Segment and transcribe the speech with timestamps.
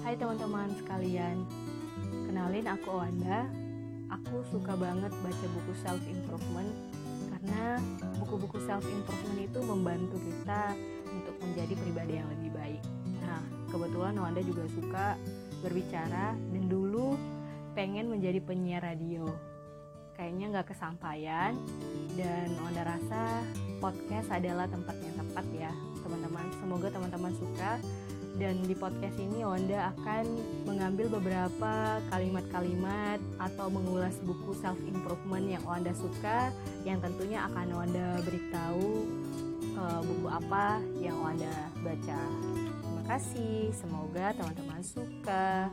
[0.00, 1.44] Hai teman-teman sekalian,
[2.24, 3.44] kenalin aku Wanda.
[4.08, 6.72] Aku suka banget baca buku self improvement
[7.28, 7.76] karena
[8.16, 10.72] buku-buku self improvement itu membantu kita
[11.04, 12.82] untuk menjadi pribadi yang lebih baik.
[13.20, 15.20] Nah, kebetulan Wanda juga suka
[15.60, 17.20] berbicara dan dulu
[17.76, 19.28] pengen menjadi penyiar radio.
[20.16, 21.52] Kayaknya nggak kesampaian
[22.16, 23.44] dan Wanda rasa
[23.84, 26.48] podcast adalah tempat yang tepat ya teman-teman.
[26.56, 27.76] Semoga teman-teman suka
[28.36, 30.24] dan di podcast ini Wanda akan
[30.68, 38.20] mengambil beberapa kalimat-kalimat atau mengulas buku self improvement yang Wanda suka yang tentunya akan Wanda
[38.22, 39.08] beritahu
[39.74, 42.20] uh, buku apa yang Wanda baca.
[42.84, 45.72] Terima kasih, semoga teman-teman suka.